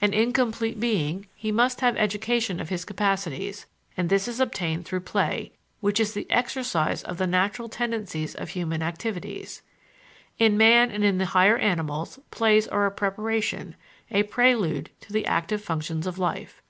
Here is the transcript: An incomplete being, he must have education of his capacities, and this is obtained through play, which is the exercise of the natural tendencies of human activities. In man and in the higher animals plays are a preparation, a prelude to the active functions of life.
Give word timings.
An 0.00 0.14
incomplete 0.14 0.80
being, 0.80 1.26
he 1.34 1.52
must 1.52 1.82
have 1.82 1.94
education 1.98 2.58
of 2.58 2.70
his 2.70 2.86
capacities, 2.86 3.66
and 3.98 4.08
this 4.08 4.26
is 4.26 4.40
obtained 4.40 4.86
through 4.86 5.00
play, 5.00 5.52
which 5.80 6.00
is 6.00 6.14
the 6.14 6.26
exercise 6.30 7.02
of 7.02 7.18
the 7.18 7.26
natural 7.26 7.68
tendencies 7.68 8.34
of 8.34 8.48
human 8.48 8.80
activities. 8.82 9.60
In 10.38 10.56
man 10.56 10.90
and 10.90 11.04
in 11.04 11.18
the 11.18 11.26
higher 11.36 11.58
animals 11.58 12.18
plays 12.30 12.66
are 12.66 12.86
a 12.86 12.90
preparation, 12.90 13.76
a 14.10 14.22
prelude 14.22 14.88
to 15.02 15.12
the 15.12 15.26
active 15.26 15.60
functions 15.62 16.06
of 16.06 16.18
life. 16.18 16.62